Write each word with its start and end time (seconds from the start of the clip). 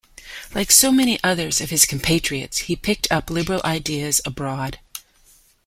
Like 0.55 0.71
so 0.71 0.91
many 0.91 1.23
others 1.23 1.61
of 1.61 1.69
his 1.69 1.85
compatriots, 1.85 2.57
he 2.57 2.75
picked 2.75 3.11
up 3.11 3.29
Liberal 3.29 3.61
ideas 3.63 4.19
abroad. 4.25 4.79